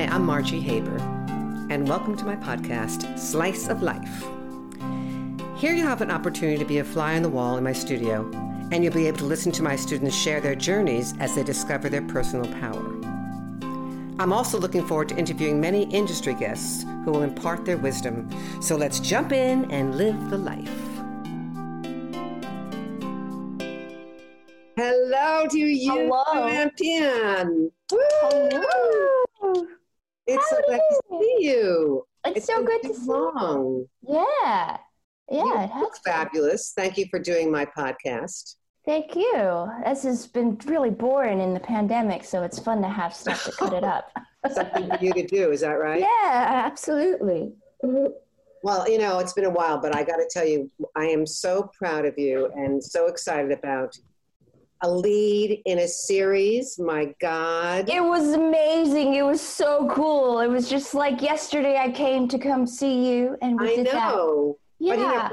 [0.00, 0.96] Hi, I'm Margie Haber,
[1.68, 4.24] and welcome to my podcast, Slice of Life.
[5.58, 8.26] Here you'll have an opportunity to be a fly on the wall in my studio,
[8.72, 11.90] and you'll be able to listen to my students share their journeys as they discover
[11.90, 12.82] their personal power.
[14.18, 18.26] I'm also looking forward to interviewing many industry guests who will impart their wisdom.
[18.62, 20.70] So let's jump in and live the life.
[24.78, 26.48] Hello to you, Hello.
[27.90, 29.76] Hello.
[30.26, 32.04] It's so glad to see you.
[32.26, 33.86] It's, so been good to see long.
[34.02, 34.76] Yeah.
[35.30, 36.72] Yeah, You it has fabulous.
[36.76, 38.56] Thank you for doing my podcast.
[38.84, 39.70] Thank you.
[39.84, 43.52] This has been really boring in the pandemic, so it's fun to have stuff to
[43.52, 44.10] cut it up.
[44.52, 46.00] Something for you to do, is that right?
[46.00, 47.52] Yeah, absolutely.
[47.84, 48.12] Mm-hmm.
[48.62, 51.26] Well, you know, it's been a while, but I got to tell you, I am
[51.26, 53.96] so proud of you and so excited about
[54.82, 56.78] a lead in a series.
[56.78, 57.88] My God.
[57.88, 59.14] It was amazing.
[59.14, 60.40] It was so cool.
[60.40, 63.86] It was just like yesterday I came to come see you and we I did
[63.86, 64.56] know.
[64.80, 64.88] that.
[64.88, 65.30] But you Yeah.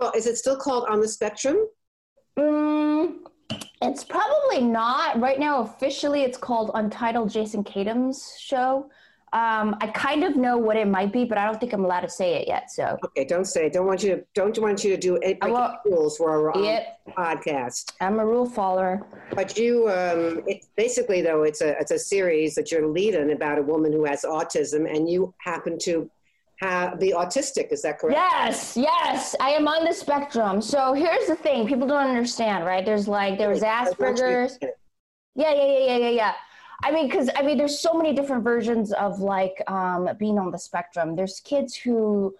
[0.00, 1.56] know, is it still called On the Spectrum?
[2.38, 3.20] Mm,
[3.82, 5.18] it's probably not.
[5.20, 8.90] Right now, officially, it's called Untitled Jason Katims' show.
[9.32, 12.00] Um, I kind of know what it might be, but I don't think I'm allowed
[12.00, 12.70] to say it yet.
[12.72, 13.66] So, Okay, don't say.
[13.66, 13.72] it.
[13.72, 14.24] Don't want you to.
[14.34, 15.38] Don't want you to do any
[15.84, 17.92] rules for our yep, podcast.
[18.00, 19.06] I'm a rule follower.
[19.32, 23.58] But you, um, it's basically though, it's a it's a series that you're leading about
[23.58, 26.10] a woman who has autism, and you happen to
[26.56, 27.68] have be autistic.
[27.70, 28.18] Is that correct?
[28.18, 30.60] Yes, yes, I am on the spectrum.
[30.60, 32.84] So here's the thing: people don't understand, right?
[32.84, 34.58] There's like there's I want you to- Asperger's.
[35.36, 36.34] Yeah, yeah, yeah, yeah, yeah, yeah.
[36.82, 40.50] I mean, because I mean, there's so many different versions of like um, being on
[40.50, 41.14] the spectrum.
[41.14, 42.34] There's kids who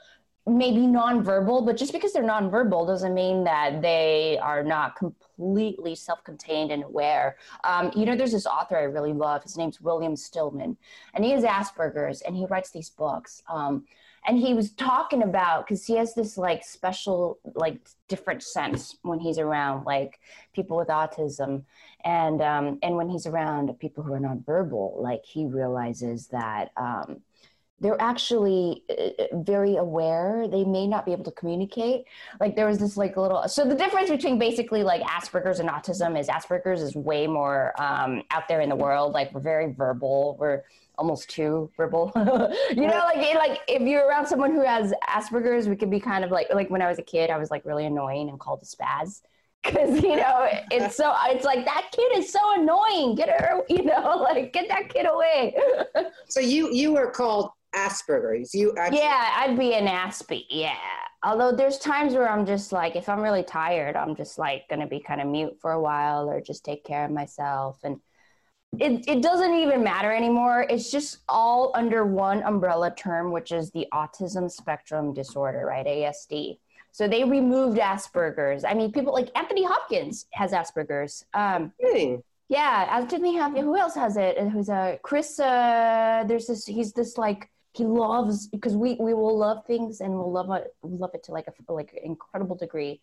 [0.46, 5.94] may be nonverbal, but just because they're nonverbal doesn't mean that they are not completely
[5.94, 7.36] self-contained and aware.
[7.64, 9.42] Um, you know, there's this author I really love.
[9.42, 10.76] His name's William Stillman,
[11.14, 13.42] and he has Asperger's, and he writes these books.
[13.48, 13.84] Um,
[14.26, 19.18] and he was talking about because he has this like special, like different sense when
[19.18, 20.20] he's around like
[20.52, 21.62] people with autism
[22.04, 27.22] and um, and when he's around people who are nonverbal, like he realizes that um,
[27.80, 30.46] they're actually uh, very aware.
[30.48, 32.04] They may not be able to communicate.
[32.38, 33.48] Like there was this like little.
[33.48, 38.22] So the difference between basically like Asperger's and autism is Asperger's is way more um,
[38.30, 39.12] out there in the world.
[39.12, 40.36] Like we're very verbal.
[40.38, 40.62] We're
[41.00, 42.12] almost too verbal.
[42.70, 45.98] you know, like it, like if you're around someone who has Asperger's, we could be
[45.98, 48.38] kind of like like when I was a kid, I was like really annoying and
[48.38, 49.22] called a spaz.
[49.62, 53.14] Because you know it's so it's like that kid is so annoying.
[53.14, 55.54] Get her you know like get that kid away.
[56.28, 58.54] So you you were called Asperger's.
[58.54, 60.78] You actually, yeah i'd be an aspie yeah.
[61.22, 64.86] Although there's times where i'm just like if i'm really tired i'm just like gonna
[64.86, 67.80] be kind of mute for a while or just take care of myself.
[67.84, 68.00] And
[68.78, 73.70] it, it doesn't even matter anymore it's just all under one umbrella term which is
[73.72, 76.58] the autism spectrum disorder right asd
[76.92, 82.22] so they removed asperger's i mean people like anthony hopkins has asperger's um, kidding.
[82.50, 83.64] Yeah, Anthony Hopkins.
[83.64, 84.36] Who else has it?
[84.36, 85.38] Who's a Chris?
[85.38, 86.66] Uh, there's this.
[86.66, 90.74] He's this like he loves because we we will love things and we'll love it
[90.82, 93.00] love it to like a like incredible degree.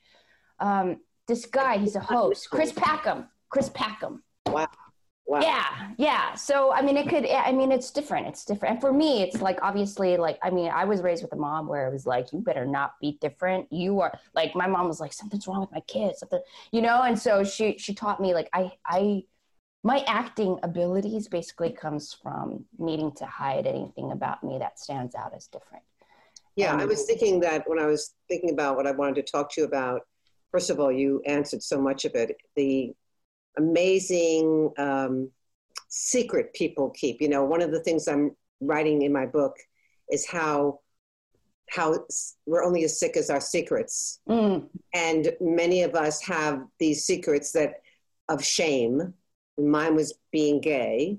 [0.59, 0.97] Um,
[1.29, 2.50] this guy, he's a host.
[2.50, 3.29] Chris Packham.
[3.50, 4.22] Chris Packham.
[4.47, 4.67] Wow.
[5.27, 5.45] Wow.
[5.45, 6.33] Yeah, yeah.
[6.33, 7.23] So I mean, it could.
[7.29, 8.25] I mean, it's different.
[8.27, 8.73] It's different.
[8.73, 11.67] And for me, it's like obviously, like I mean, I was raised with a mom
[11.67, 13.71] where it was like, you better not be different.
[13.71, 17.03] You are like my mom was like, something's wrong with my kid, something, you know.
[17.03, 19.23] And so she she taught me like I I
[19.83, 25.33] my acting abilities basically comes from needing to hide anything about me that stands out
[25.35, 25.83] as different.
[26.55, 29.31] Yeah, I Um, was thinking that when I was thinking about what I wanted to
[29.31, 30.01] talk to you about,
[30.51, 32.35] first of all, you answered so much of it.
[32.55, 32.94] The
[33.57, 35.29] amazing um,
[35.90, 37.22] secret people keep.
[37.22, 39.56] You know, one of the things I'm writing in my book
[40.12, 40.79] is how
[41.69, 41.97] how
[42.45, 47.51] we're only as sick as our secrets, Mm, and many of us have these secrets
[47.51, 47.81] that
[48.29, 49.13] of shame.
[49.57, 51.18] Mine was being gay,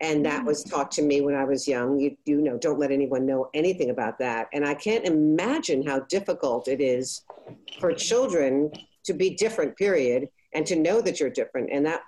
[0.00, 1.98] and that was taught to me when I was young.
[1.98, 4.48] You, you know, don't let anyone know anything about that.
[4.52, 7.22] And I can't imagine how difficult it is
[7.78, 8.70] for children
[9.04, 9.76] to be different.
[9.76, 11.70] Period, and to know that you're different.
[11.72, 12.02] And that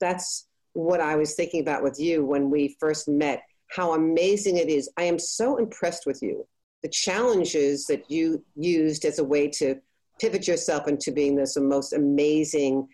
[0.00, 3.42] that's what I was thinking about with you when we first met.
[3.68, 4.90] How amazing it is!
[4.96, 6.46] I am so impressed with you.
[6.82, 9.76] The challenges that you used as a way to
[10.20, 12.88] pivot yourself into being this most amazing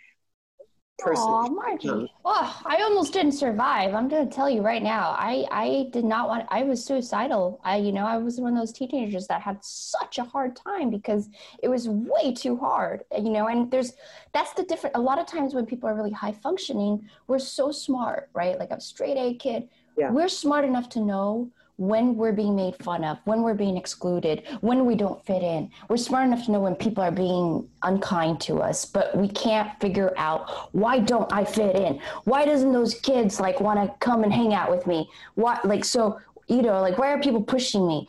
[0.99, 1.23] person.
[1.25, 2.13] Aw, Margie.
[2.25, 3.95] Oh, I almost didn't survive.
[3.95, 5.15] I'm going to tell you right now.
[5.19, 7.61] I, I did not want, I was suicidal.
[7.65, 10.91] I, you know, I was one of those teenagers that had such a hard time
[10.91, 11.29] because
[11.63, 13.93] it was way too hard, you know, and there's,
[14.33, 17.71] that's the different, a lot of times when people are really high functioning, we're so
[17.71, 18.59] smart, right?
[18.59, 19.69] Like I'm a straight A kid.
[19.97, 20.11] Yeah.
[20.11, 24.43] We're smart enough to know when we're being made fun of, when we're being excluded,
[24.61, 25.71] when we don't fit in.
[25.89, 29.81] We're smart enough to know when people are being unkind to us, but we can't
[29.81, 32.01] figure out why don't I fit in?
[32.25, 35.09] Why doesn't those kids like want to come and hang out with me?
[35.37, 38.09] Why like so you know like why are people pushing me?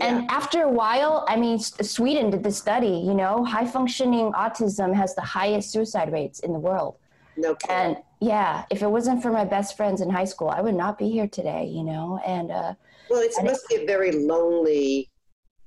[0.00, 4.94] And after a while, I mean, Sweden did this study, you know, high functioning autism
[4.94, 6.94] has the highest suicide rates in the world.
[7.36, 7.76] No kidding.
[7.76, 10.98] And yeah, if it wasn't for my best friends in high school, I would not
[10.98, 12.74] be here today, you know, and, uh,
[13.12, 15.10] Well, it And must be a very lonely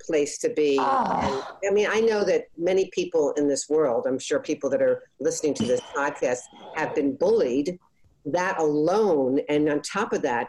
[0.02, 0.78] place to be.
[0.78, 4.82] And, I mean, I know that many people in this world, I'm sure people that
[4.82, 6.40] are listening to this podcast
[6.76, 7.80] have been bullied.
[8.26, 10.48] That alone, and on top of that,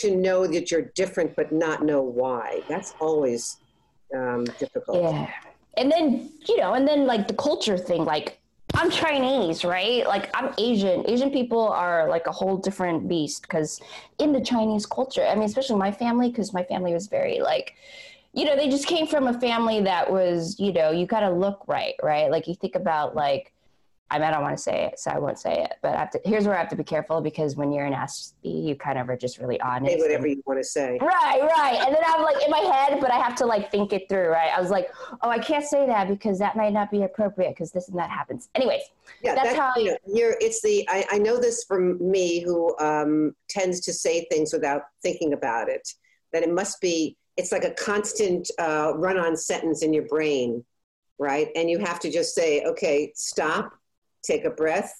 [0.00, 3.58] to know that you're different but not know why, that's always
[4.14, 5.02] um, difficult.
[5.02, 5.30] Yeah.
[5.76, 8.40] And then, you know, and then like the culture thing, like
[8.74, 10.06] I'm Chinese, right?
[10.06, 11.08] Like I'm Asian.
[11.08, 13.80] Asian people are like a whole different beast because
[14.18, 17.74] in the Chinese culture, I mean, especially my family, because my family was very like,
[18.34, 21.30] you know, they just came from a family that was, you know, you got to
[21.30, 22.30] look right, right?
[22.30, 23.52] Like you think about like,
[24.08, 25.74] I don't want to say it, so I won't say it.
[25.82, 27.92] But I have to, here's where I have to be careful because when you're an
[27.92, 29.94] Aspie, you kind of are just really honest.
[29.94, 30.96] Say whatever and- you want to say.
[31.02, 31.82] Right, right.
[31.84, 34.28] And then I'm like in my head, but I have to like think it through,
[34.28, 34.52] right?
[34.56, 34.90] I was like,
[35.22, 38.10] oh, I can't say that because that might not be appropriate because this and that
[38.10, 38.48] happens.
[38.54, 38.82] Anyways,
[39.22, 40.36] Yeah, That's how- you know, you're.
[40.40, 40.88] It's the.
[40.88, 45.68] I, I know this from me, who um, tends to say things without thinking about
[45.68, 45.88] it.
[46.32, 47.16] That it must be.
[47.36, 50.64] It's like a constant uh, run-on sentence in your brain,
[51.18, 51.48] right?
[51.56, 53.72] And you have to just say, "Okay, stop,
[54.26, 54.92] take a breath,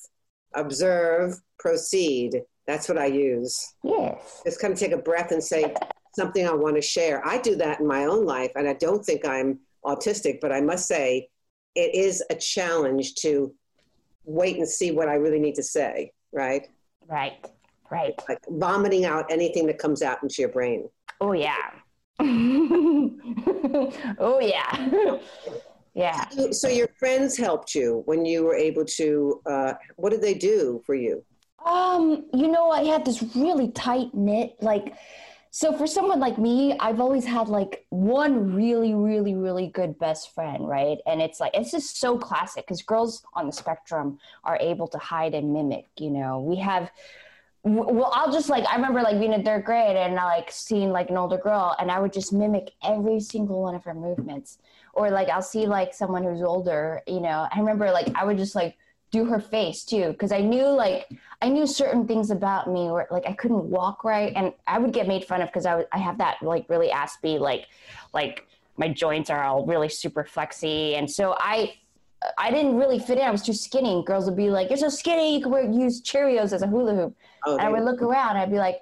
[0.54, 3.74] observe, proceed." That's what I use.
[3.84, 4.42] yes.
[4.44, 5.72] Just kind of take a breath and say
[6.16, 7.24] something I want to share.
[7.24, 10.60] I do that in my own life, and I don't think I'm autistic, but I
[10.60, 11.28] must say
[11.76, 13.54] it is a challenge to
[14.24, 16.66] wait and see what I really need to say, right?
[17.06, 17.46] Right,
[17.90, 18.14] right.
[18.28, 20.88] Like vomiting out anything that comes out into your brain.
[21.20, 21.70] Oh, yeah.
[24.18, 25.18] oh, yeah.
[26.04, 26.28] yeah.
[26.28, 29.06] So- So your friends helped you when you were able to.
[29.52, 31.14] Uh, what did they do for you?
[31.64, 34.94] Um, you know, I had this really tight knit, like,
[35.50, 40.34] so for someone like me, I've always had like one really, really, really good best
[40.34, 40.98] friend, right?
[41.06, 44.98] And it's like, it's just so classic because girls on the spectrum are able to
[44.98, 46.32] hide and mimic, you know.
[46.40, 46.90] We have,
[47.64, 50.90] well, I'll just like, I remember like being in third grade and I like seeing
[50.92, 54.58] like an older girl and I would just mimic every single one of her movements.
[54.96, 58.38] Or like, I'll see like someone who's older, you know, I remember like, I would
[58.38, 58.76] just like,
[59.12, 61.06] do her face too because i knew like
[61.40, 64.92] i knew certain things about me where like i couldn't walk right and i would
[64.92, 67.66] get made fun of because I would- I have that like really aspy like
[68.12, 71.72] like my joints are all really super flexy and so i
[72.36, 74.88] i didn't really fit in i was too skinny girls would be like you're so
[74.88, 77.16] skinny you could wear, use cheerios as a hula hoop
[77.46, 78.36] Oh, and I would look around.
[78.36, 78.80] I'd be like,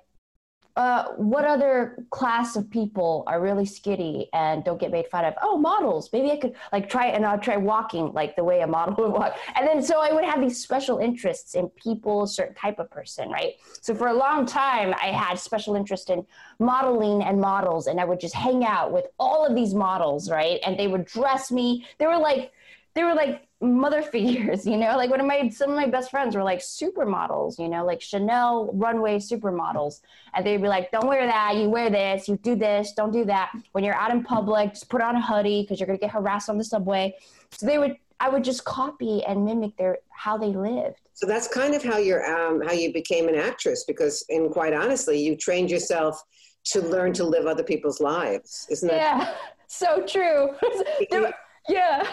[0.76, 5.34] uh, "What other class of people are really skitty and don't get made fun of?
[5.42, 6.10] Oh, models.
[6.12, 9.12] Maybe I could like try and I'll try walking like the way a model would
[9.12, 12.90] walk." And then so I would have these special interests in people, certain type of
[12.90, 13.54] person, right?
[13.80, 16.26] So for a long time, I had special interest in
[16.58, 20.60] modeling and models, and I would just hang out with all of these models, right?
[20.66, 21.86] And they would dress me.
[21.98, 22.52] They were like
[22.94, 26.10] they were like mother figures, you know, like one of my some of my best
[26.10, 30.00] friends were like supermodels, you know, like Chanel runway supermodels.
[30.34, 33.24] And they'd be like, Don't wear that, you wear this, you do this, don't do
[33.26, 33.52] that.
[33.72, 36.48] When you're out in public, just put on a hoodie because you're gonna get harassed
[36.48, 37.14] on the subway.
[37.50, 41.00] So they would I would just copy and mimic their how they lived.
[41.14, 44.72] So that's kind of how you're um, how you became an actress because, and quite
[44.72, 46.22] honestly, you trained yourself
[46.66, 48.66] to learn to live other people's lives.
[48.70, 49.34] Isn't that Yeah,
[49.66, 50.50] so true.
[51.10, 51.34] There
[51.68, 52.06] yeah.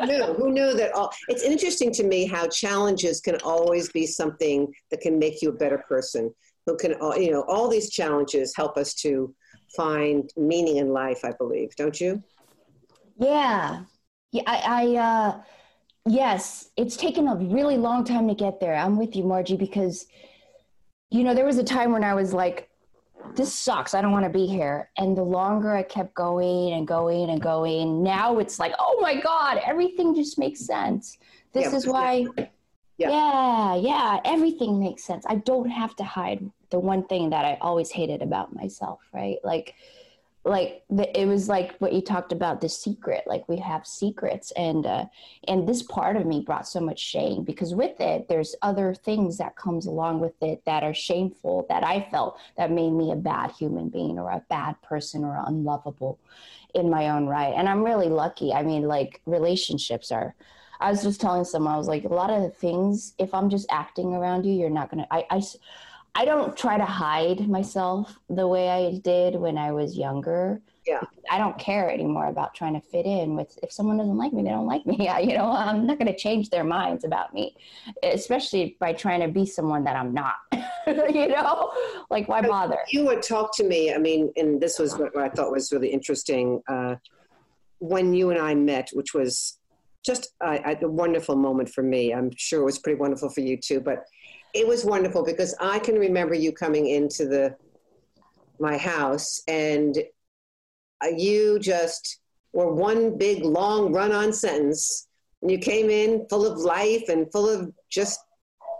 [0.00, 0.24] who knew?
[0.34, 1.12] Who knew that all?
[1.28, 5.52] It's interesting to me how challenges can always be something that can make you a
[5.52, 6.32] better person.
[6.66, 9.34] Who can, all you know, all these challenges help us to
[9.76, 11.20] find meaning in life.
[11.24, 12.22] I believe, don't you?
[13.18, 13.84] Yeah.
[14.32, 15.40] Yeah, I, I uh
[16.06, 18.74] yes, it's taken a really long time to get there.
[18.74, 20.06] I'm with you, Margie, because
[21.10, 22.68] you know, there was a time when I was like,
[23.34, 23.94] this sucks.
[23.94, 24.90] I don't want to be here.
[24.98, 29.20] And the longer I kept going and going and going, now it's like, oh my
[29.20, 31.18] God, everything just makes sense.
[31.52, 32.26] This Yeah, is why
[32.98, 33.10] Yeah.
[33.10, 35.24] yeah, yeah, everything makes sense.
[35.28, 39.36] I don't have to hide the one thing that I always hated about myself, right?
[39.44, 39.74] Like
[40.46, 44.52] like the, it was like what you talked about the secret like we have secrets
[44.52, 45.04] and uh
[45.48, 49.38] and this part of me brought so much shame because with it there's other things
[49.38, 53.16] that comes along with it that are shameful that i felt that made me a
[53.16, 56.18] bad human being or a bad person or unlovable
[56.74, 57.54] in my own right.
[57.56, 58.52] And i'm really lucky.
[58.52, 60.34] I mean like relationships are
[60.80, 63.66] i was just telling someone i was like a lot of things if i'm just
[63.70, 65.56] acting around you you're not gonna i i s-
[66.16, 70.62] I don't try to hide myself the way I did when I was younger.
[70.86, 71.02] Yeah.
[71.30, 74.42] I don't care anymore about trying to fit in with if someone doesn't like me,
[74.42, 74.96] they don't like me.
[75.06, 77.54] Yeah, you know, I'm not going to change their minds about me,
[78.02, 80.36] especially by trying to be someone that I'm not.
[80.86, 81.70] you know,
[82.08, 82.78] like why bother?
[82.88, 83.92] You would talk to me.
[83.92, 86.94] I mean, and this was what I thought was really interesting uh,
[87.78, 89.58] when you and I met, which was
[90.02, 92.14] just a, a wonderful moment for me.
[92.14, 94.04] I'm sure it was pretty wonderful for you too, but
[94.56, 97.54] it was wonderful because I can remember you coming into the
[98.58, 99.98] my house and
[101.04, 102.20] uh, you just
[102.54, 105.08] were one big long run-on sentence.
[105.42, 108.18] And you came in full of life and full of just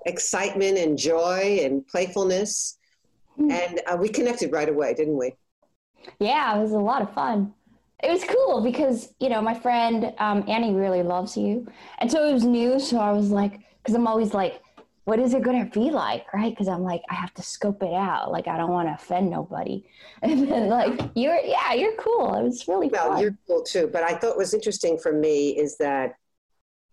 [0.06, 2.78] excitement and joy and playfulness.
[3.38, 3.52] Mm.
[3.52, 5.35] and uh, we connected right away didn't we?
[6.18, 7.52] Yeah it was a lot of fun.
[8.02, 11.66] It was cool because you know my friend um, annie really loves you.
[11.99, 14.62] And so it was new so i was like because i'm always like
[15.07, 16.51] what is it going to be like right?
[16.51, 18.31] Because i'm like i have to scope it out.
[18.31, 19.85] Like i don't want to offend nobody.
[20.23, 22.35] And then like you're yeah you're cool.
[22.35, 23.23] It was really well fun.
[23.23, 23.89] you're cool too.
[23.93, 26.17] But i thought was interesting for me is that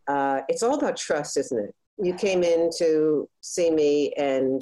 [0.08, 1.76] uh, it's all about trust isn't it?
[1.98, 4.62] You came in to see me and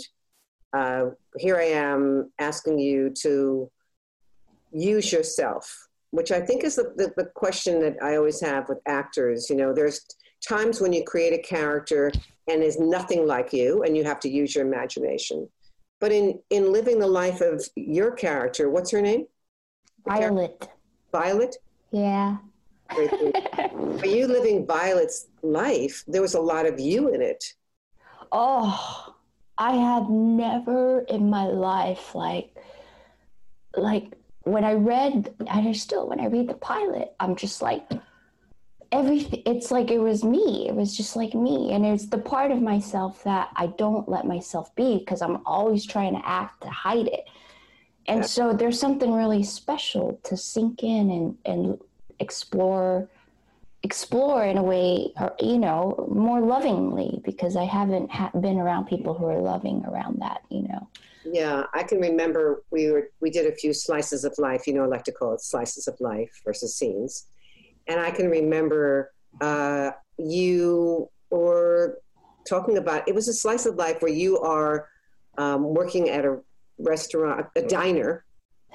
[0.74, 1.06] uh,
[1.38, 3.70] here i am asking you to
[4.72, 8.80] use yourself which i think is the, the, the question that i always have with
[8.88, 9.50] actors.
[9.50, 10.06] You know there's
[10.48, 12.12] times when you create a character
[12.52, 15.48] and is nothing like you and you have to use your imagination.
[16.00, 19.26] But in in living the life of your character what's her name?
[20.06, 20.70] Violet.
[21.12, 21.56] Violet?
[21.92, 22.38] Yeah.
[22.90, 27.44] For you living violet's life there was a lot of you in it.
[28.32, 29.16] Oh
[29.62, 32.58] i have never in my life like
[33.78, 37.88] like when i read i still when i read the pilot i'm just like
[38.92, 42.52] everything it's like it was me it was just like me and it's the part
[42.52, 46.70] of myself that i don't let myself be because i'm always trying to act to
[46.70, 47.26] hide it.
[48.08, 51.80] And so there's something really special to sink in and and
[52.20, 53.08] explore
[53.84, 58.86] explore in a way or you know more lovingly because i haven't ha- been around
[58.86, 60.88] people who are loving around that you know?
[61.24, 64.84] Yeah i can remember we were we did a few slices of life you know
[64.84, 67.26] i like to call it slices of life versus scenes
[67.88, 72.00] and I can remember uh, you were
[72.48, 74.88] talking about it was a slice of life where you are
[75.38, 76.40] um, working at a
[76.78, 78.26] restaurant, a diner,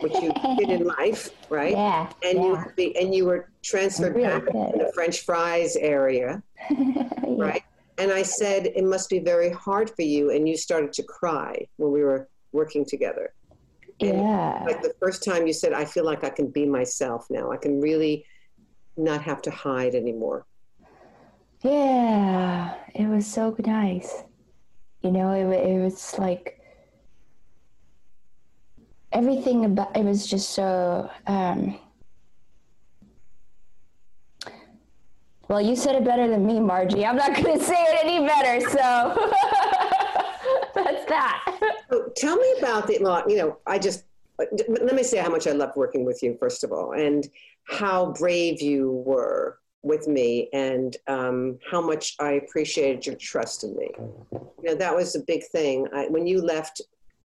[0.00, 1.72] which you did in life, right?
[1.72, 2.10] Yeah.
[2.22, 2.64] And yeah.
[2.76, 7.08] you and you were transferred really back to the French fries area, yeah.
[7.22, 7.62] right?
[7.98, 11.66] And I said it must be very hard for you, and you started to cry
[11.76, 13.32] when we were working together.
[14.00, 14.62] And yeah.
[14.66, 17.50] Like the first time you said, I feel like I can be myself now.
[17.50, 18.26] I can really
[18.96, 20.46] not have to hide anymore.
[21.62, 24.22] Yeah, it was so nice.
[25.02, 26.60] You know, it, it was like
[29.12, 31.10] everything about it was just so.
[31.26, 31.78] Um,
[35.48, 37.06] well, you said it better than me, Margie.
[37.06, 39.30] I'm not going to say it any better, so
[40.74, 41.58] that's that.
[41.90, 42.98] So tell me about the.
[43.00, 44.04] Well, you know, I just
[44.38, 47.26] let me say how much I loved working with you, first of all, and
[47.68, 53.76] how brave you were with me and um, how much I appreciated your trust in
[53.76, 53.90] me.
[54.32, 55.86] You know, that was a big thing.
[55.94, 56.80] I, when you left,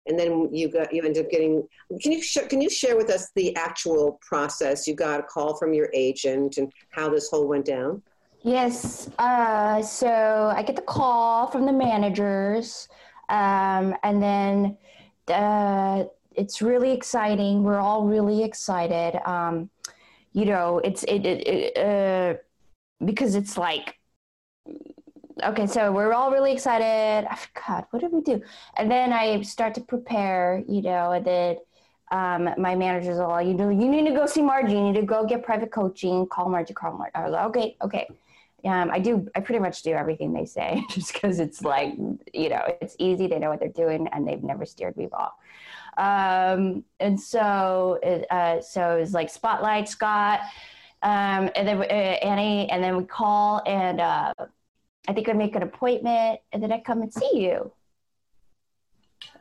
[0.08, 1.68] and then you got you ended up getting.
[2.02, 4.88] Can you sh- can you share with us the actual process?
[4.88, 8.02] You got a call from your agent and how this whole went down.
[8.42, 9.10] Yes.
[9.20, 12.88] Uh, so I get the call from the managers,
[13.30, 14.78] um, and then.
[15.28, 16.06] Uh,
[16.36, 17.64] it's really exciting.
[17.64, 19.20] We're all really excited.
[19.30, 19.70] Um,
[20.34, 22.38] you know, it's it, it, it uh,
[23.06, 23.98] because it's like
[25.44, 27.28] okay, so we're all really excited.
[27.54, 28.42] God, what did we do?
[28.78, 31.58] And then I start to prepare, you know, and then
[32.12, 34.74] um, my manager's all, you know, you need to go see Margie.
[34.74, 36.28] You need to go get private coaching.
[36.28, 36.74] Call Margie.
[36.74, 37.16] Call Margie.
[37.16, 38.08] I was like, okay, okay.
[38.64, 39.28] Um, I do.
[39.36, 41.94] I pretty much do everything they say, just because it's like,
[42.34, 43.26] you know, it's easy.
[43.26, 45.32] They know what they're doing, and they've never steered me wrong.
[46.02, 50.40] Um, and so, it, uh, so it was like Spotlight Scott,
[51.04, 54.34] um, and then uh, Annie, and then we call, and uh,
[55.08, 57.72] I think I make an appointment, and then I come and see you.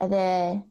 [0.03, 0.65] And then,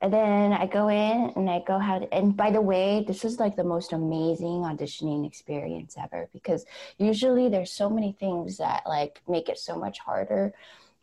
[0.00, 2.06] and then I go in and I go how.
[2.12, 6.64] And by the way, this was like the most amazing auditioning experience ever because
[6.98, 10.54] usually there's so many things that like make it so much harder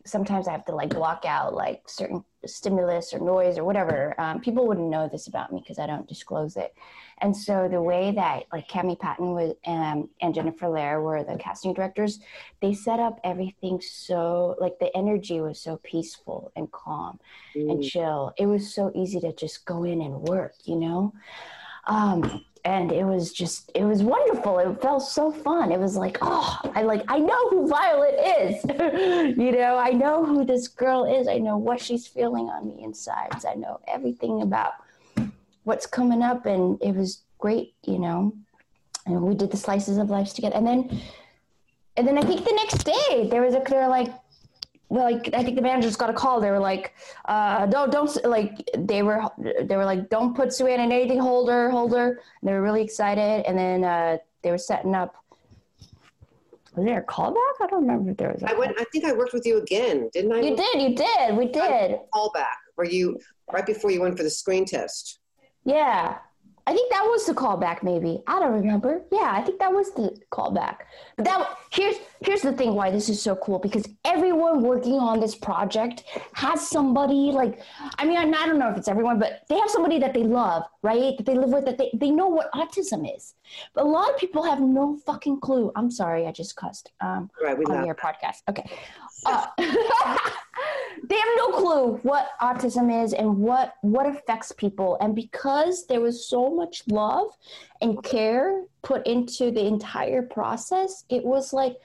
[0.08, 4.16] sometimes I have to like block out like certain stimulus or noise or whatever.
[4.20, 6.74] Um, people wouldn't know this about me because I don't disclose it.
[7.20, 11.38] And so the way that like Cami Patton was um, and Jennifer Lair were the
[11.38, 12.20] casting directors,
[12.62, 17.20] they set up everything so like the energy was so peaceful and calm
[17.56, 17.72] mm.
[17.72, 18.34] and chill.
[18.38, 21.14] It was so easy to just go in and work, you know.
[21.86, 24.60] Um, and it was just it was wonderful.
[24.60, 25.72] It felt so fun.
[25.72, 28.56] It was like oh i like i know who violet is.
[29.38, 31.30] You know i know who this girl is.
[31.30, 33.46] I know what she's feeling on the insides.
[33.46, 34.74] I know everything about
[35.64, 38.34] what's coming up and it was great you know.
[39.06, 40.58] And we did the slices of life together.
[40.58, 41.02] And then
[41.96, 44.14] and then i think the next day there was a they're like
[44.90, 46.40] like I think the managers got a call.
[46.40, 46.94] They were like,
[47.26, 49.22] uh, "Don't, don't like." They were,
[49.62, 51.20] they were like, "Don't put Sue in anything.
[51.20, 53.46] Hold her, hold her." And they were really excited.
[53.46, 55.16] And then uh, they were setting up.
[56.76, 57.36] Was there a callback?
[57.60, 58.44] I don't remember if there was.
[58.44, 58.80] I went.
[58.80, 60.42] I think I worked with you again, didn't I?
[60.42, 60.82] You did.
[60.82, 61.36] You did.
[61.36, 62.00] We did.
[62.14, 62.46] Callback.
[62.78, 63.20] Were you
[63.52, 65.20] right before you went for the screen test?
[65.66, 66.18] Yeah.
[66.68, 68.22] I think that was the callback, maybe.
[68.28, 69.02] I don't remember.
[69.10, 70.80] Yeah, I think that was the callback.
[71.16, 75.22] But that here's here's the thing why this is so cool because everyone working on
[75.22, 77.62] this project has somebody like
[77.98, 80.24] I mean I, I don't know if it's everyone, but they have somebody that they
[80.24, 81.16] love, right?
[81.16, 83.36] That they live with, that they, they know what autism is.
[83.74, 85.72] But a lot of people have no fucking clue.
[85.78, 88.44] I'm sorry, I just cussed um, right, on your podcast.
[88.50, 88.70] Okay.
[89.28, 89.48] Uh,
[91.10, 94.98] they have no clue what autism is and what what affects people.
[95.02, 97.30] And because there was so much love
[97.82, 101.78] and care put into the entire process it was like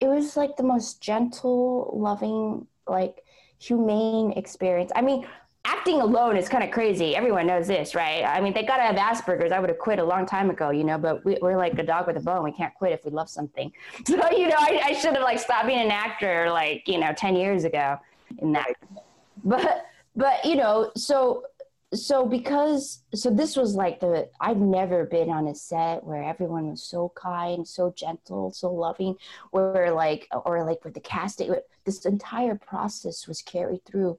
[0.00, 3.22] it was like the most gentle loving like
[3.58, 4.90] humane experience.
[4.96, 5.26] I mean
[5.64, 7.14] acting alone is kind of crazy.
[7.14, 8.24] Everyone knows this right?
[8.24, 9.52] I mean they gotta have asperger's.
[9.52, 11.82] I would have quit a long time ago you know but we, are like a
[11.82, 12.42] dog with a bone.
[12.44, 13.72] We can't quit if we love something.
[14.06, 17.12] So you know i, I should have like stopped being an actor like you know
[17.12, 17.98] 10 years ago
[18.38, 18.74] in that.
[19.44, 19.86] But
[20.16, 21.44] but you know, so
[21.92, 26.70] so because so this was like the I've never been on a set where everyone
[26.70, 29.16] was so kind, so gentle, so loving,
[29.50, 34.18] where like or like with the casting, this entire process was carried through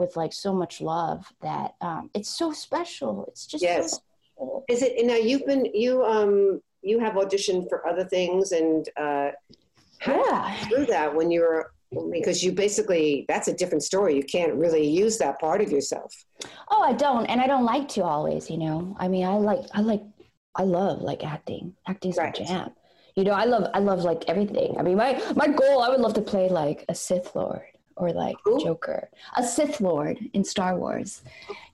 [0.00, 3.26] with like so much love that um, it's so special.
[3.28, 4.00] It's just yes.
[4.38, 5.14] So Is it now?
[5.14, 9.30] You've been you um you have auditioned for other things and uh,
[10.06, 11.72] yeah through that when you were
[12.12, 16.14] because you basically that's a different story you can't really use that part of yourself
[16.70, 19.58] oh i don't and i don't like to always you know i mean i like
[19.74, 20.02] i like
[20.54, 22.38] i love like acting acting's right.
[22.38, 22.70] my jam
[23.16, 26.00] you know i love i love like everything i mean my my goal i would
[26.00, 27.62] love to play like a sith lord
[28.00, 28.58] or like Ooh.
[28.60, 31.22] Joker, a Sith Lord in Star Wars,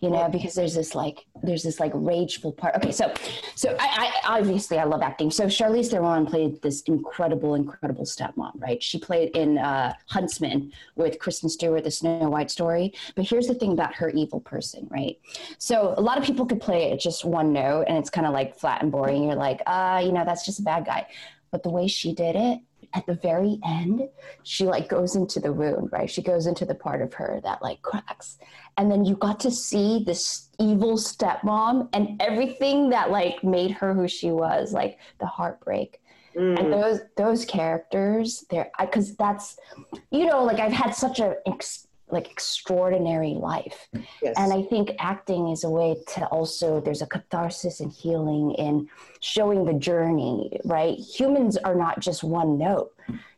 [0.01, 2.75] you know, because there's this like there's this like rageful part.
[2.77, 3.13] Okay, so
[3.55, 5.31] so I, I obviously I love acting.
[5.31, 8.83] So Charlize Theron played this incredible, incredible stepmom, right?
[8.83, 12.93] She played in uh, Huntsman with Kristen Stewart, the Snow White story.
[13.15, 15.19] But here's the thing about her evil person, right?
[15.59, 18.33] So a lot of people could play it just one note, and it's kind of
[18.33, 19.25] like flat and boring.
[19.25, 21.07] You're like, uh, you know, that's just a bad guy.
[21.53, 22.61] But the way she did it,
[22.97, 24.09] at the very end,
[24.43, 26.11] she like goes into the wound, right?
[26.11, 28.39] She goes into the part of her that like cracks.
[28.79, 33.93] And then you got to see this evil stepmom and everything that like made her
[33.93, 36.01] who she was, like the heartbreak.
[36.35, 36.59] Mm.
[36.59, 39.59] And those those characters, they're because that's
[40.11, 43.89] you know, like I've had such a ex- like extraordinary life.
[44.23, 44.35] Yes.
[44.37, 48.89] And I think acting is a way to also there's a catharsis and healing in
[49.21, 50.97] showing the journey, right?
[50.99, 52.93] Humans are not just one note.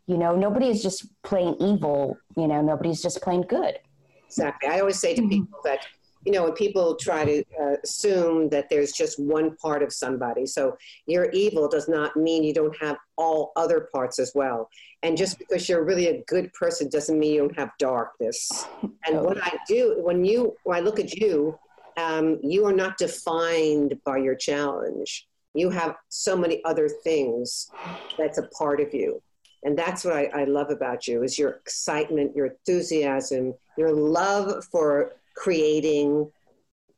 [0.07, 3.78] You know, nobody is just plain evil, you know, nobody's just plain good.
[4.26, 4.68] Exactly.
[4.68, 5.31] I always say to mm-hmm.
[5.31, 5.87] people that
[6.28, 10.44] you know, when people try to uh, assume that there's just one part of somebody.
[10.44, 14.68] So you're evil does not mean you don't have all other parts as well.
[15.02, 18.66] And just because you're really a good person doesn't mean you don't have darkness.
[19.06, 21.58] And what I do, when you, when I look at you,
[21.96, 25.26] um, you are not defined by your challenge.
[25.54, 27.70] You have so many other things
[28.18, 29.22] that's a part of you.
[29.64, 34.62] And that's what I, I love about you is your excitement, your enthusiasm, your love
[34.70, 36.31] for creating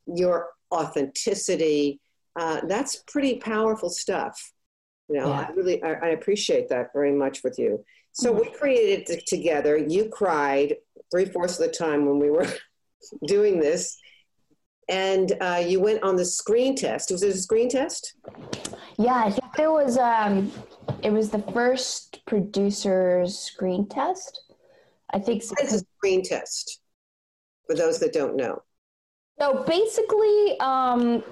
[0.07, 2.00] your authenticity.
[2.37, 4.53] Uh, that's pretty powerful stuff.
[5.09, 5.46] You know, yeah.
[5.48, 7.85] I really I, I, appreciate that very much with you.
[8.12, 8.40] So mm-hmm.
[8.40, 9.76] we created it together.
[9.76, 10.76] You cried
[11.11, 12.46] three fourths of the time when we were
[13.26, 13.98] doing this,
[14.88, 17.11] and uh, you went on the screen test.
[17.11, 18.14] Was it a screen test?
[18.98, 19.98] Yeah, I think there was.
[19.98, 20.53] Um,
[21.03, 24.44] it was the first producer's screen test.
[25.12, 25.42] I think.
[25.42, 26.81] It's a screen test
[27.70, 28.61] for those that don't know?
[29.38, 31.22] So basically, um,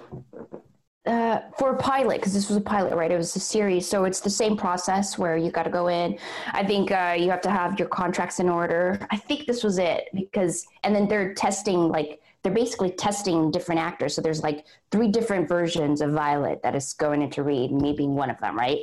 [1.05, 3.11] uh, for a pilot because this was a pilot right?
[3.11, 3.89] It was a series.
[3.89, 6.19] So it's the same process where you got to go in.
[6.53, 9.05] I think uh, you have to have your contracts in order.
[9.11, 13.79] I think this was it because and then they're testing like they're basically testing different
[13.79, 14.15] actors.
[14.15, 18.15] So there's like three different versions of Violet that is going into read, me being
[18.15, 18.79] one of them, right?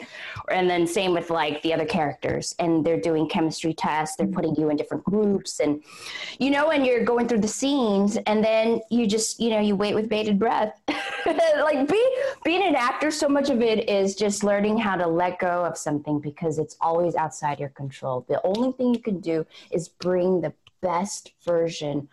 [0.51, 4.17] And then same with like the other characters, and they're doing chemistry tests.
[4.17, 5.83] They're putting you in different groups, and
[6.37, 9.75] you know, and you're going through the scenes, and then you just you know you
[9.75, 10.79] wait with bated breath.
[11.25, 15.39] like be, being an actor, so much of it is just learning how to let
[15.39, 18.25] go of something because it's always outside your control.
[18.29, 22.07] The only thing you can do is bring the best version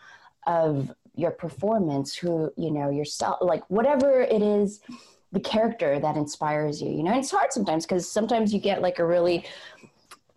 [0.47, 4.81] of your performance who you know yourself like whatever it is
[5.33, 7.11] the character that inspires you you know?
[7.11, 9.45] And it's hard sometimes because sometimes you get like a really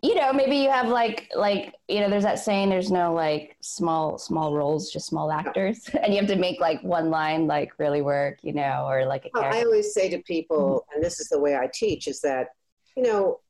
[0.02, 3.56] you know maybe you have like like you know there's that saying there's no like
[3.60, 5.88] small small roles just small actors.
[6.02, 9.24] And you have to make like one line like really work you know or like
[9.24, 10.94] a well, i always say to people mm-hmm.
[10.94, 12.48] and this is the way i teach is that
[12.96, 13.40] you know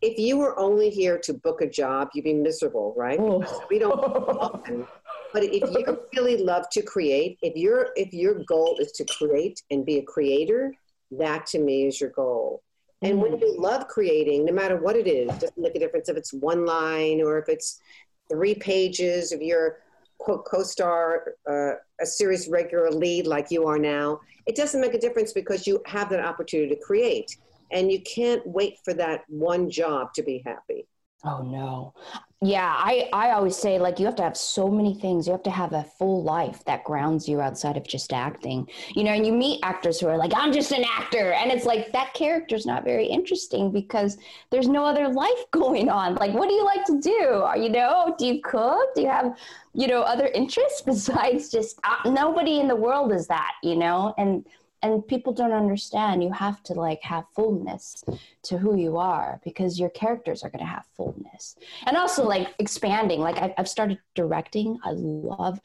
[0.00, 3.18] if you were only here to book a job you'd be miserable right?
[3.20, 3.66] Oh.
[3.68, 4.86] We don't often
[5.32, 9.62] but if you really love to create, if your if your goal is to create
[9.70, 10.72] and be a creator,
[11.12, 12.62] that to me is your goal.
[13.02, 16.16] And when you love creating, no matter what it is, doesn't make a difference if
[16.16, 17.80] it's one line or if it's
[18.28, 19.78] three pages of your
[20.18, 24.20] co-star, uh, a series regular lead like you are now.
[24.46, 27.36] It doesn't make a difference because you have that opportunity to create,
[27.70, 30.86] and you can't wait for that one job to be happy.
[31.24, 31.94] Oh no.
[32.40, 35.26] Yeah, I I always say like you have to have so many things.
[35.26, 38.68] You have to have a full life that grounds you outside of just acting.
[38.94, 41.64] You know, and you meet actors who are like I'm just an actor and it's
[41.64, 44.18] like that character's not very interesting because
[44.50, 46.14] there's no other life going on.
[46.14, 47.42] Like what do you like to do?
[47.44, 48.94] Are You know, do you cook?
[48.94, 49.36] Do you have,
[49.74, 54.14] you know, other interests besides just uh, nobody in the world is that, you know?
[54.16, 54.46] And
[54.82, 58.04] and people don't understand you have to like have fullness
[58.42, 61.56] to who you are because your characters are going to have fullness.
[61.86, 63.20] And also like expanding.
[63.20, 64.78] Like I've, started directing.
[64.84, 65.60] I love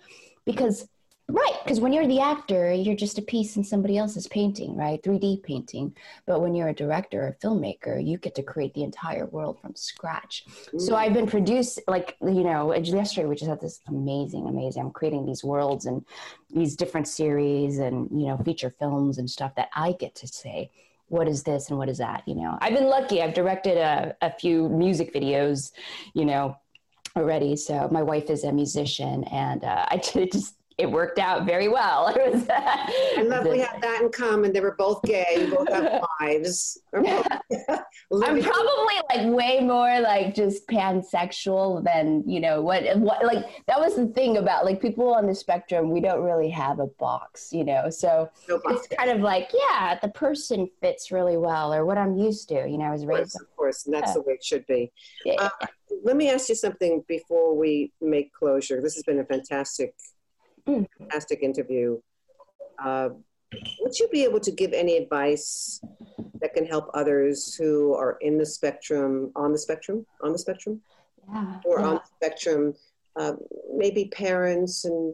[0.46, 0.88] because
[1.30, 5.02] Right, because when you're the actor, you're just a piece in somebody else's painting, right?
[5.02, 5.96] 3D painting.
[6.26, 9.58] But when you're a director or a filmmaker, you get to create the entire world
[9.62, 10.46] from scratch.
[10.74, 10.82] Mm.
[10.82, 14.82] So I've been produced, like, you know, yesterday we just had this amazing, amazing.
[14.84, 16.06] I'm creating these worlds and
[16.54, 20.72] these different series and, you know, feature films and stuff that I get to say
[21.08, 24.16] what is this and what is that you know i've been lucky i've directed a,
[24.22, 25.72] a few music videos
[26.14, 26.58] you know
[27.16, 31.68] already so my wife is a musician and uh, i just it worked out very
[31.68, 32.14] well.
[32.24, 34.54] It was, I love we had that in common.
[34.54, 36.80] They were both gay, both have wives.
[36.94, 37.04] I'm
[38.12, 43.96] probably like way more like just pansexual than you know what what like that was
[43.96, 45.90] the thing about like people on the spectrum.
[45.92, 47.90] We don't really have a box, you know.
[47.90, 52.16] So no it's kind of like yeah, the person fits really well, or what I'm
[52.16, 52.68] used to.
[52.68, 53.36] You know, I was raised.
[53.36, 54.14] Of course, and that's yeah.
[54.14, 54.92] the way it should be.
[55.26, 55.36] Yeah.
[55.40, 55.68] Uh,
[56.04, 58.82] let me ask you something before we make closure.
[58.82, 59.94] This has been a fantastic.
[60.66, 62.00] Fantastic interview.
[62.84, 63.10] Uh,
[63.82, 65.82] would you be able to give any advice
[66.42, 70.82] that can help others who are in the spectrum, on the spectrum, on the spectrum,
[71.32, 71.88] yeah, or yeah.
[71.88, 72.74] on the spectrum,
[73.16, 73.34] uh,
[73.76, 75.14] maybe parents and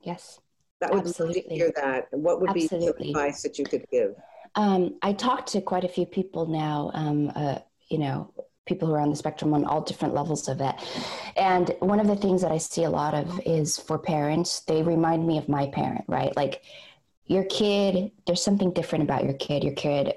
[0.00, 0.40] yes,
[0.80, 1.42] that would Absolutely.
[1.42, 2.08] love to hear that.
[2.12, 3.08] And what would Absolutely.
[3.08, 4.14] be the advice that you could give?
[4.54, 6.90] Um, I talked to quite a few people now.
[6.94, 8.32] Um, uh, you know,
[8.68, 10.74] people who are on the spectrum on all different levels of it.
[11.36, 14.82] And one of the things that I see a lot of is for parents, they
[14.82, 16.36] remind me of my parent, right?
[16.36, 16.62] Like
[17.26, 19.64] your kid, there's something different about your kid.
[19.64, 20.14] Your kid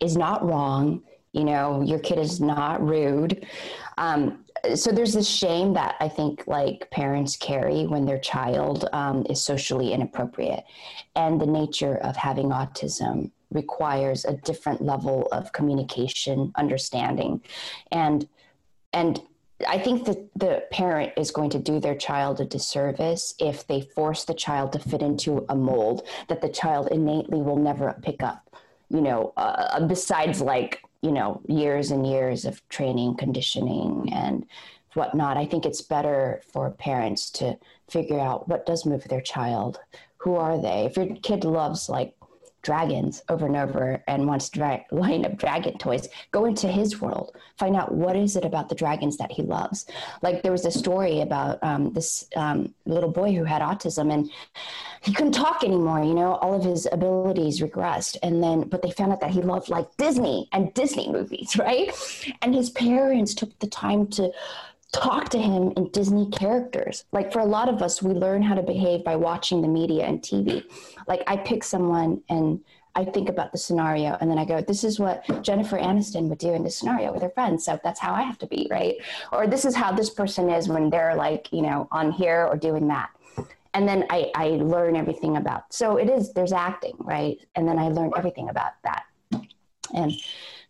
[0.00, 1.02] is not wrong.
[1.32, 3.46] You know, your kid is not rude.
[3.96, 4.44] Um,
[4.74, 9.40] so there's this shame that I think like parents carry when their child um, is
[9.40, 10.64] socially inappropriate,
[11.16, 17.40] and the nature of having autism requires a different level of communication, understanding,
[17.90, 18.28] and
[18.92, 19.20] and
[19.68, 23.80] I think that the parent is going to do their child a disservice if they
[23.80, 28.22] force the child to fit into a mold that the child innately will never pick
[28.22, 28.56] up.
[28.88, 34.46] You know, uh, besides like you know years and years of training, conditioning, and
[34.94, 35.36] whatnot.
[35.36, 39.80] I think it's better for parents to figure out what does move their child.
[40.18, 40.86] Who are they?
[40.86, 42.14] If your kid loves like
[42.62, 47.36] dragons over and over and wants to line up dragon toys go into his world
[47.62, 49.86] find out what is it about the dragons that he loves.
[50.20, 54.28] Like there was a story about um, this um, little boy who had autism and
[55.00, 58.16] he couldn't talk anymore you know all of his abilities regressed.
[58.22, 61.90] And then but they found out that he loved like disney and disney movies right?
[62.42, 64.32] And his parents took the time to
[64.92, 67.04] talk to him in Disney characters.
[67.12, 70.04] Like for a lot of us, we learn how to behave by watching the media
[70.04, 70.64] and TV.
[71.08, 72.60] Like I pick someone and
[72.94, 76.38] I think about the scenario and then I go, this is what Jennifer Aniston would
[76.38, 77.64] do in this scenario with her friends.
[77.64, 78.96] So that's how I have to be, right?
[79.32, 82.56] Or this is how this person is when they're like, you know, on here or
[82.56, 83.10] doing that.
[83.74, 85.72] And then I, I learn everything about.
[85.72, 87.38] So it is, there's acting, right?
[87.54, 89.04] And then I learn everything about that.
[89.94, 90.12] And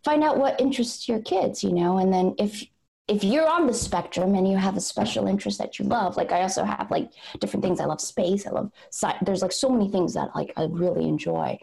[0.03, 2.65] find out what interests your kids, you know, and then if
[3.07, 6.31] if you're on the spectrum and you have a special interest that you love like
[6.31, 7.79] i also have like different things.
[7.79, 8.47] I love space.
[8.47, 11.57] I love sci- there's like so many things that like i really enjoy.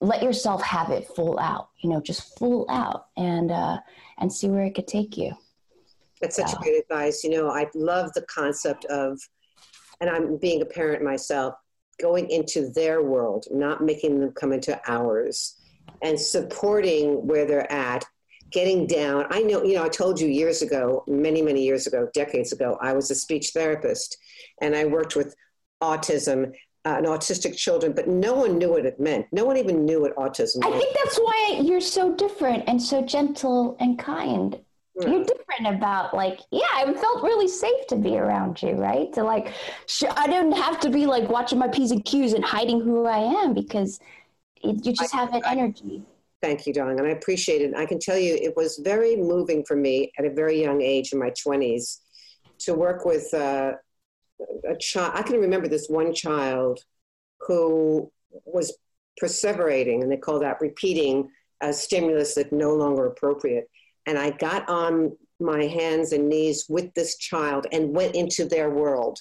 [0.00, 3.78] Let yourself have it full out you know just full out and uh
[4.18, 5.36] and see where it could take you.
[6.20, 6.58] That's such so.
[6.58, 7.22] great advice.
[7.24, 9.18] You know i love the concept of
[10.00, 11.54] and i'm being a parent myself
[12.00, 15.56] going into their world not making them come into ours
[16.02, 18.04] and supporting where they're at
[18.50, 22.08] getting down i know you know i told you years ago many many years ago
[22.14, 24.16] decades ago i was a speech therapist
[24.60, 25.34] and i worked with
[25.82, 26.52] autism
[26.86, 29.26] uh, and autistic children, but no one knew what it meant.
[29.32, 33.02] No one even knew what autism I think that's why you're so different and so
[33.02, 34.60] gentle and kind.
[34.98, 39.12] You're different about like, yeah, I felt really safe to be around you, right?
[39.12, 39.52] To like,
[39.86, 43.04] sh- I didn't have to be like watching my P's and Q's and hiding who
[43.04, 44.00] I am because
[44.62, 46.02] it, you just I, have an I, energy.
[46.46, 47.00] Thank you, darling.
[47.00, 47.74] And I appreciate it.
[47.76, 51.12] I can tell you it was very moving for me at a very young age
[51.12, 51.98] in my 20s
[52.60, 53.72] to work with uh,
[54.64, 56.78] a child, I can remember this one child
[57.40, 58.12] who
[58.44, 58.78] was
[59.20, 61.28] perseverating, and they call that repeating
[61.62, 63.68] a stimulus that no longer appropriate.
[64.06, 68.70] And I got on my hands and knees with this child and went into their
[68.70, 69.18] world.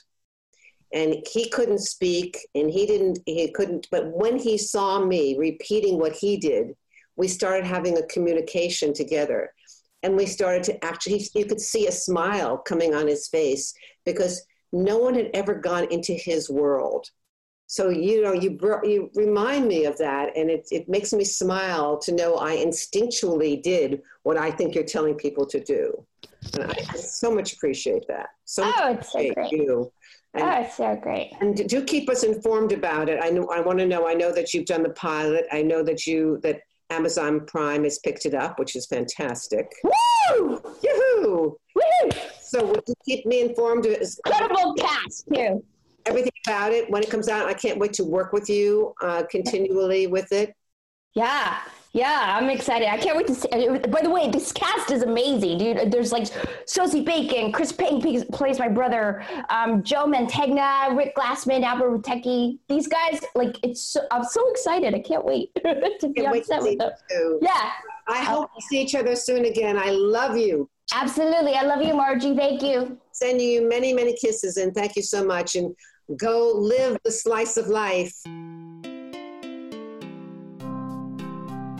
[0.94, 5.98] And he couldn't speak, and he didn't, he couldn't, but when he saw me repeating
[5.98, 6.76] what he did,
[7.16, 9.52] we started having a communication together.
[10.04, 13.74] And we started to actually, you could see a smile coming on his face
[14.06, 17.10] because no one had ever gone into his world.
[17.68, 21.98] So you know, you you remind me of that, and it it makes me smile
[22.00, 26.06] to know I instinctually did what I think you're telling people to do.
[26.54, 28.30] And I so much appreciate that.
[28.46, 29.52] So oh, it's so great.
[29.52, 29.92] You.
[29.92, 31.32] Oh, and, oh, it's so great.
[31.42, 33.20] And do keep us informed about it.
[33.22, 33.48] I know.
[33.48, 34.08] I want to know.
[34.08, 35.48] I know that you've done the pilot.
[35.52, 39.72] I know that you that Amazon Prime has picked it up, which is fantastic.
[39.84, 40.62] Woo!
[40.84, 41.58] Yoo-hoo!
[41.76, 42.10] Woo!
[42.42, 43.86] So would you keep me informed?
[43.86, 45.64] Incredible cast too.
[46.06, 47.48] Everything about it when it comes out.
[47.48, 50.54] I can't wait to work with you uh, continually with it.
[51.16, 51.60] Yeah,
[51.96, 52.90] yeah, I'm excited.
[52.90, 53.48] I can't wait to see.
[53.48, 55.92] By the way, this cast is amazing, dude.
[55.94, 56.28] There's like
[56.66, 62.60] Sosie Bacon, Chris Pang plays my brother, um, Joe Mantegna, Rick Glassman, Albert Rutecki.
[62.68, 63.82] These guys, like, it's.
[63.82, 64.94] So, I'm so excited.
[64.94, 66.92] I can't wait to be on set with them.
[67.42, 67.72] Yeah.
[68.10, 69.78] I hope we see each other soon again.
[69.78, 70.70] I love you.
[70.94, 71.54] Absolutely.
[71.54, 72.36] I love you, Margie.
[72.36, 72.98] Thank you.
[73.14, 75.56] Sending you many, many kisses and thank you so much.
[75.56, 75.74] And
[76.18, 78.14] go live the slice of life.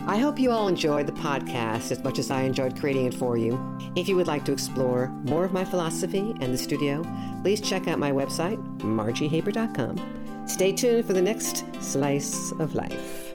[0.08, 3.36] I hope you all enjoyed the podcast as much as I enjoyed creating it for
[3.36, 3.58] you.
[3.96, 7.04] If you would like to explore more of my philosophy and the studio,
[7.42, 10.46] please check out my website, margiehaber.com.
[10.46, 13.25] Stay tuned for the next slice of life.